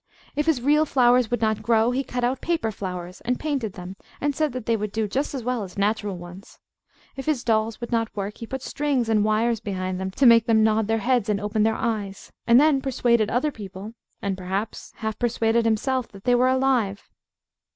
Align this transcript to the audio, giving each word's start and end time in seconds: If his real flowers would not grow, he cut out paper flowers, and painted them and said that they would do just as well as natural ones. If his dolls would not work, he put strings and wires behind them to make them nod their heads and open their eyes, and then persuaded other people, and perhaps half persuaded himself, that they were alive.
If 0.35 0.47
his 0.47 0.63
real 0.63 0.87
flowers 0.87 1.29
would 1.29 1.41
not 1.41 1.61
grow, 1.61 1.91
he 1.91 2.03
cut 2.03 2.23
out 2.23 2.41
paper 2.41 2.71
flowers, 2.71 3.21
and 3.21 3.39
painted 3.39 3.73
them 3.73 3.97
and 4.19 4.35
said 4.35 4.51
that 4.53 4.65
they 4.65 4.75
would 4.75 4.91
do 4.91 5.07
just 5.07 5.35
as 5.35 5.43
well 5.43 5.61
as 5.63 5.77
natural 5.77 6.17
ones. 6.17 6.57
If 7.15 7.27
his 7.27 7.43
dolls 7.43 7.79
would 7.79 7.91
not 7.91 8.17
work, 8.17 8.39
he 8.39 8.47
put 8.47 8.63
strings 8.63 9.09
and 9.09 9.23
wires 9.23 9.59
behind 9.59 9.99
them 9.99 10.09
to 10.09 10.25
make 10.25 10.47
them 10.47 10.63
nod 10.63 10.87
their 10.87 10.97
heads 11.05 11.29
and 11.29 11.39
open 11.39 11.61
their 11.61 11.75
eyes, 11.75 12.31
and 12.47 12.59
then 12.59 12.81
persuaded 12.81 13.29
other 13.29 13.51
people, 13.51 13.93
and 14.23 14.35
perhaps 14.35 14.91
half 14.95 15.19
persuaded 15.19 15.65
himself, 15.65 16.07
that 16.13 16.23
they 16.23 16.33
were 16.33 16.49
alive. 16.49 17.07